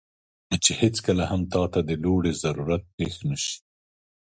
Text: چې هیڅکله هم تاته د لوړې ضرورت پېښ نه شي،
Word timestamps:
چې 0.63 0.71
هیڅکله 0.81 1.23
هم 1.31 1.41
تاته 1.53 1.79
د 1.89 1.91
لوړې 2.03 2.33
ضرورت 2.43 2.83
پېښ 2.95 3.15
نه 3.29 3.37
شي، 3.43 3.55